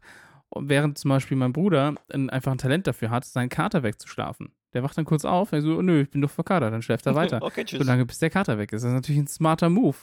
[0.55, 4.51] Während zum Beispiel mein Bruder einfach ein Talent dafür hat, seinen Kater wegzuschlafen.
[4.73, 7.05] Der wacht dann kurz auf, er so, oh, nö, ich bin doch verkatert, dann schläft
[7.05, 7.41] er weiter.
[7.41, 7.79] okay, tschüss.
[7.79, 8.83] Solange bis der Kater weg ist.
[8.83, 9.97] Das ist natürlich ein smarter Move,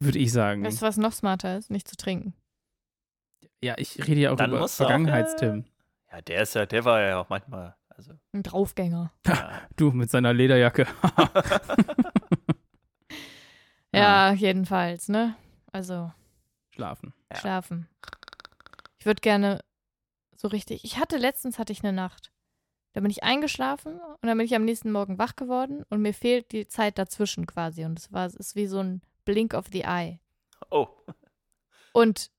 [0.00, 0.64] würde ich sagen.
[0.64, 1.70] Weißt du, was noch smarter ist?
[1.70, 2.34] Nicht zu trinken.
[3.62, 5.64] Ja, ich rede ja auch dann über Vergangenheitstim.
[6.08, 7.76] Äh, ja, der ist ja, der war ja auch manchmal.
[7.88, 8.12] Also.
[8.32, 9.12] Ein Draufgänger.
[9.26, 9.62] Ja.
[9.76, 10.86] du mit seiner Lederjacke.
[13.94, 15.36] ja, jedenfalls, ne?
[15.70, 16.12] Also.
[16.70, 17.12] Schlafen.
[17.30, 17.38] Ja.
[17.38, 17.88] Schlafen.
[19.02, 19.64] Ich würde gerne
[20.36, 20.84] so richtig.
[20.84, 22.32] Ich hatte letztens hatte ich eine Nacht.
[22.92, 26.14] Da bin ich eingeschlafen und dann bin ich am nächsten Morgen wach geworden und mir
[26.14, 27.84] fehlt die Zeit dazwischen quasi.
[27.84, 30.20] Und es war, es ist wie so ein Blink of the Eye.
[30.70, 30.86] Oh.
[31.92, 32.30] Und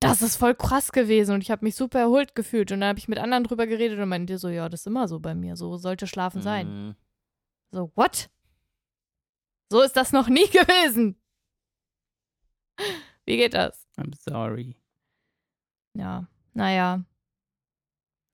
[0.00, 2.70] das ist voll krass gewesen und ich habe mich super erholt gefühlt.
[2.70, 5.08] Und dann habe ich mit anderen drüber geredet und meinte so, ja, das ist immer
[5.08, 5.56] so bei mir.
[5.56, 6.68] So sollte Schlafen sein.
[6.68, 6.96] Mhm.
[7.70, 8.28] So, what?
[9.72, 11.18] So ist das noch nie gewesen.
[13.24, 13.88] Wie geht das?
[13.96, 14.76] I'm sorry.
[15.96, 17.04] Ja, naja.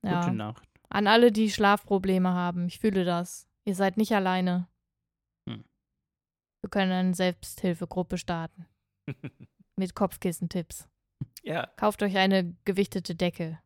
[0.05, 0.21] Ja.
[0.25, 0.69] Gute Nacht.
[0.89, 3.49] An alle, die Schlafprobleme haben, ich fühle das.
[3.65, 4.69] Ihr seid nicht alleine.
[5.49, 5.65] Hm.
[6.61, 8.67] Wir können eine Selbsthilfegruppe starten.
[9.77, 10.89] Mit Kopfkissentipps.
[11.43, 11.67] Ja.
[11.77, 13.59] Kauft euch eine gewichtete Decke.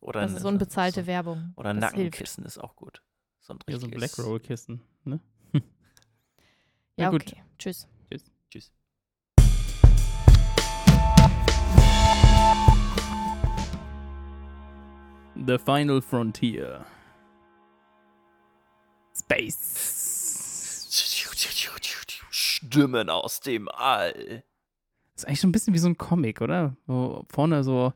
[0.00, 1.52] Oder das ist unbezahlte so, Werbung.
[1.56, 2.56] Oder ein Nackenkissen hilft.
[2.56, 3.02] ist auch gut.
[3.40, 5.20] So ein ja, so ein Blackroll-Kissen, ne?
[6.96, 7.18] ja, okay.
[7.18, 7.36] Gut.
[7.58, 7.86] Tschüss.
[7.86, 7.88] Tschüss.
[15.34, 16.84] The Final Frontier.
[19.18, 20.88] Space.
[22.30, 24.44] Stimmen aus dem All.
[25.14, 26.76] Das ist eigentlich schon ein bisschen wie so ein Comic, oder?
[26.86, 27.92] Wo vorne so,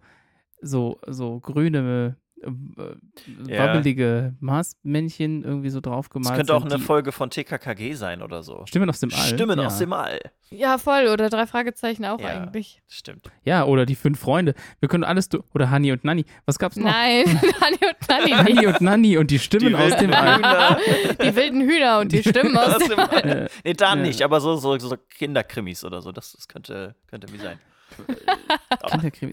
[0.61, 2.16] so, so grüne
[2.47, 3.65] äh, ja.
[3.65, 6.31] wabbelige Marsmännchen irgendwie so drauf gemalt.
[6.31, 8.65] Das könnte auch eine Folge von TKKG sein oder so.
[8.67, 9.35] Stimmen aus dem All.
[9.35, 9.67] Stimmen ja.
[9.67, 10.21] aus dem All.
[10.51, 11.09] Ja, voll.
[11.09, 12.83] Oder drei Fragezeichen auch ja, eigentlich.
[12.89, 13.31] Stimmt.
[13.45, 14.55] Ja, oder die fünf Freunde.
[14.81, 16.25] Wir können alles du oder Hani und Nanni.
[16.45, 16.85] Was gab's noch?
[16.85, 17.25] Nein,
[17.61, 18.31] Hani und Nanni.
[18.31, 20.79] Hani und Nanni und die Stimmen die aus dem All.
[21.23, 23.49] die wilden Hühner und die Stimmen aus, aus dem All.
[23.65, 26.13] nee, da nicht, aber so, so, so Kinderkrimis oder so.
[26.13, 27.59] Das, das könnte, könnte wie sein.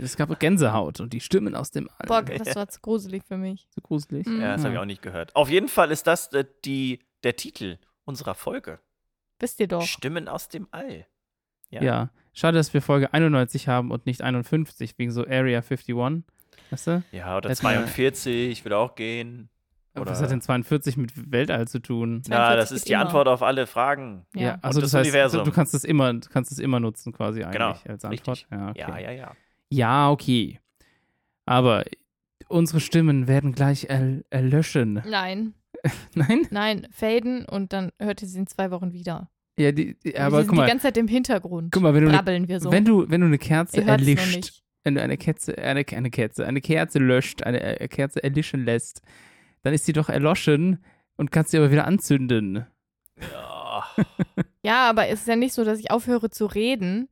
[0.01, 2.07] Es gab Gänsehaut und die Stimmen aus dem All.
[2.07, 3.67] Boah, das war zu gruselig für mich.
[3.69, 4.25] Zu gruselig?
[4.25, 4.41] Mhm.
[4.41, 5.35] Ja, das habe ich auch nicht gehört.
[5.35, 8.79] Auf jeden Fall ist das äh, die, der Titel unserer Folge.
[9.39, 9.83] Wisst ihr doch.
[9.83, 11.05] Stimmen aus dem All.
[11.69, 11.81] Ja.
[11.81, 12.09] ja.
[12.33, 16.23] Schade, dass wir Folge 91 haben und nicht 51, wegen so Area 51.
[16.69, 17.03] Weißt du?
[17.11, 19.49] Ja, oder 42, ich will auch gehen.
[19.95, 22.23] Oder was hat denn 42 mit Weltall zu tun?
[22.27, 23.03] Ja, das ist die immer.
[23.03, 24.25] Antwort auf alle Fragen.
[24.34, 25.45] Ja, ja also das, das, heißt, Universum.
[25.45, 28.47] du kannst es immer, du kannst es immer nutzen quasi eigentlich genau, als Antwort.
[28.49, 28.79] Ja, okay.
[28.79, 29.32] ja, ja, ja.
[29.69, 30.60] Ja, okay.
[31.45, 31.84] Aber
[32.47, 35.01] unsere Stimmen werden gleich erl erlöschen.
[35.08, 35.53] Nein.
[36.15, 36.47] Nein?
[36.49, 39.29] Nein, faden und dann hört ihr sie in zwei Wochen wieder.
[39.60, 41.71] Ja, die, die, aber sind guck mal, die ganze Zeit im Hintergrund.
[41.71, 42.71] guck mal, wenn du, eine, brabbeln wir so.
[42.71, 46.47] wenn du, wenn du eine Kerze Ihr erlischt, wenn du eine Kerze, eine, eine Kerze,
[46.47, 49.01] eine Kerze löscht, eine äh, Kerze erlischen lässt,
[49.63, 50.84] dann ist sie doch erloschen
[51.15, 52.67] und kannst sie aber wieder anzünden.
[53.19, 53.84] Ja.
[54.65, 57.10] Ja, aber es ist ja nicht so, dass ich aufhöre zu reden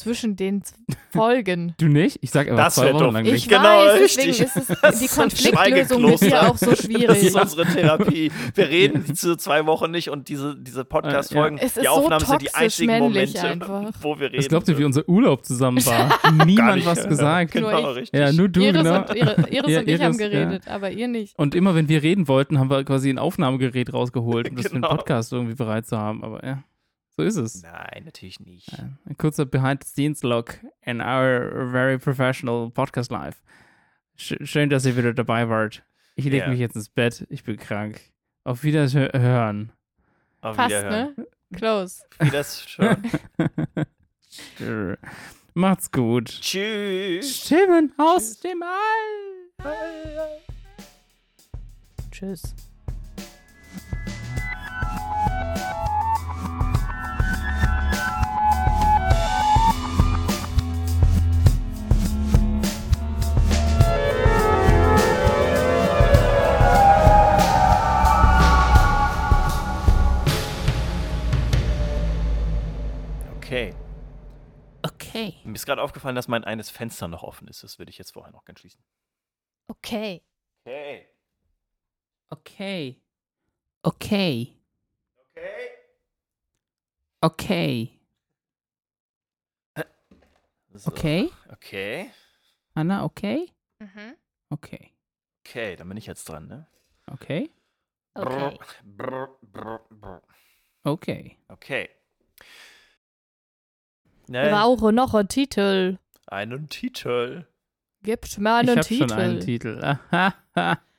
[0.00, 0.62] zwischen den
[1.10, 1.74] Folgen.
[1.78, 2.18] Du nicht?
[2.20, 3.48] Ich sag aber Das zwei Wochen lang Ich nicht.
[3.48, 4.46] Genau, weiß, deswegen richtig.
[4.46, 7.22] ist es Das die so Konfliktlösung mit dir auch so Das schwierig.
[7.22, 8.30] ist unsere Therapie.
[8.54, 12.24] Wir reden diese zwei Wochen nicht und diese, diese Podcast-Folgen, Es ist die so Aufnahmen
[12.24, 13.90] sind die einzigen Momente, einfach.
[14.00, 14.38] wo wir reden.
[14.38, 16.18] Was glaubt ihr, wie unser Urlaub zusammen war?
[16.46, 16.86] Niemand nicht.
[16.86, 17.54] was gesagt.
[17.54, 17.96] Nur Genau, ich.
[17.96, 18.20] richtig.
[18.20, 18.96] Ja, nur du, Iris, genau.
[19.00, 20.28] und, Iris, Iris Ja, und ich haben Iris, ja.
[20.28, 21.38] geredet, aber ihr nicht.
[21.38, 24.70] Und immer wenn wir reden wollten, haben wir quasi ein Aufnahmegerät rausgeholt, um das für
[24.72, 24.94] den Genau.
[24.94, 26.24] Podcast irgendwie bereit zu haben.
[26.24, 26.62] Aber ja,
[27.20, 27.62] so ist es.
[27.62, 28.72] Nein, natürlich nicht.
[28.78, 33.42] Ein kurzer Behind-the-Scenes-Look in our very professional Podcast Live.
[34.16, 35.82] Sch schön, dass ihr wieder dabei wart.
[36.16, 36.48] Ich lege Ja.
[36.48, 37.26] mich jetzt ins Bett.
[37.30, 38.00] Ich bin krank.
[38.44, 39.72] Auf Wiederhören.
[40.40, 41.14] Auf Fast, Wiederhören.
[41.16, 41.26] ne?
[41.56, 42.02] Close.
[42.20, 42.96] Wie das schon.
[44.56, 44.96] Tschö.
[45.54, 46.26] Macht's gut.
[46.40, 47.38] Tschüss.
[47.44, 50.40] Stimmen aus dem All.
[52.10, 52.54] Tschüss.
[75.70, 77.62] Gerade aufgefallen, dass mein eines Fenster noch offen ist.
[77.62, 78.82] Das würde ich jetzt vorher noch ganz schließen.
[79.68, 80.22] Okay.
[80.64, 81.06] Okay.
[82.28, 83.00] Okay.
[83.82, 84.56] Okay.
[85.16, 85.70] Okay.
[87.20, 88.00] Okay.
[90.72, 90.90] So.
[90.90, 91.30] Okay.
[91.52, 92.10] Okay.
[92.74, 93.52] Anna, okay?
[93.78, 94.16] Mhm.
[94.50, 94.92] Okay.
[95.44, 96.66] Okay, dann bin ich jetzt dran, ne?
[97.06, 97.50] Okay.
[98.14, 98.58] Okay.
[98.84, 100.22] Brr, brr, brr.
[100.84, 101.38] Okay.
[101.48, 101.90] Okay.
[104.30, 105.98] Wir Ne, brauchen noch einen Titel.
[106.28, 107.46] einen Titel.
[108.02, 109.08] Gib mir Ich einen habe Titel.
[109.08, 109.80] schon einen Titel.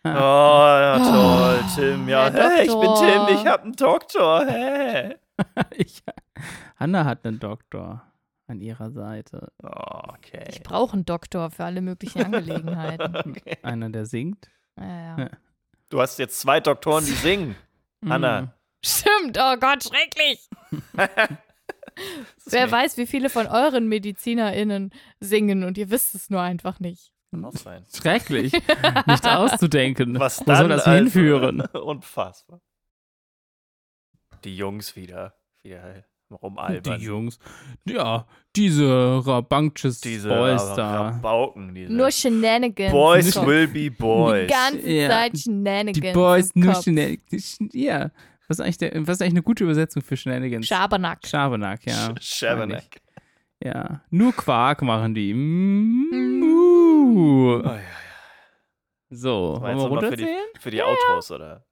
[0.03, 2.09] Oh, ja, toll, Oh, Tim.
[2.09, 2.93] Ja, hey, ich bin.
[2.95, 4.45] Tim, ich hab einen Doktor.
[4.45, 5.15] Hey.
[5.77, 6.03] ich,
[6.77, 8.01] Hanna hat einen Doktor
[8.47, 9.51] an ihrer Seite.
[9.63, 9.69] Oh,
[10.09, 10.43] okay.
[10.49, 13.15] Ich brauche einen Doktor für alle möglichen Angelegenheiten.
[13.37, 13.57] okay.
[13.63, 14.49] Einer, der singt.
[14.77, 15.29] Ja, ja.
[15.89, 17.55] Du hast jetzt zwei Doktoren, die singen.
[18.07, 18.41] Hanna.
[18.41, 18.51] Mm.
[18.83, 20.49] Stimmt, oh Gott, schrecklich.
[22.45, 26.79] Wer mir- weiß, wie viele von euren MedizinerInnen singen und ihr wisst es nur einfach
[26.79, 27.11] nicht.
[27.31, 27.85] Kann auch sein.
[27.95, 28.51] Schrecklich.
[29.07, 30.19] Nicht auszudenken.
[30.19, 31.61] Was Wo soll das also- hinführen?
[31.73, 32.59] Unfassbar.
[34.43, 35.33] Die Jungs wieder.
[35.63, 36.03] Wieder
[36.41, 36.99] rumalbern.
[36.99, 37.39] Die Jungs.
[37.85, 38.25] Ja,
[38.55, 41.09] diese Rabankches Diese Boys da.
[41.09, 41.75] Rabauken.
[41.75, 42.91] Diese Nur Shenanigans.
[42.91, 44.47] Boys will be boys.
[44.47, 45.09] Die ganze Ja.
[45.09, 46.05] Zeit Shenanigans.
[46.07, 46.75] Die Boys nur.
[46.75, 47.59] Shenanigans.
[47.73, 48.11] Ja.
[48.51, 50.67] Was ist, eigentlich der, was ist eigentlich eine gute Übersetzung für Shenanigans?
[50.67, 51.25] Schabernack.
[51.25, 52.09] Schabernack, ja.
[52.09, 53.01] Sch- Schabernack.
[53.63, 54.01] Ja.
[54.09, 55.33] Nur Quark machen die.
[56.51, 57.55] Mu.
[57.59, 57.81] Oh, ja, ja.
[59.09, 60.45] So, wollen wir mal für die, runterzählen?
[60.59, 61.65] für die Outros, oder?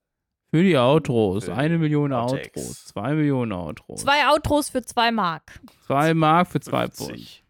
[0.51, 1.45] Für die Outros.
[1.45, 2.47] Für Eine Million Outtakes.
[2.63, 2.85] Outros.
[2.85, 4.01] Zwei Millionen Outros.
[4.01, 5.59] Zwei Outros für zwei Mark.
[5.85, 7.07] Zwei Mark für zwei 50.
[7.07, 7.43] Pfund.